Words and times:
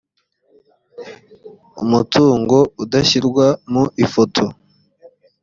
umutungo 1.83 2.57
udashyirwa 2.83 3.45
mu 3.71 3.83
ifoto 4.05 4.45